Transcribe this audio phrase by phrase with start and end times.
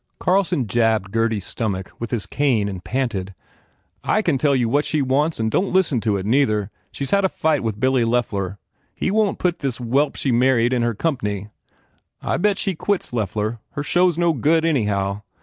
[0.19, 3.35] Carlson jabbed Gurdy s stomach with his cane and panted,
[4.03, 6.71] "I can tell you what she wants and don t you listen to it, neither.
[6.91, 8.57] She s had a fight with Billy Loeffler.
[8.95, 11.51] He won t put this whelp she married in her comp ny.
[12.19, 13.59] I bet she quits Loeffler.
[13.73, 15.21] Her show s no good, anyhow.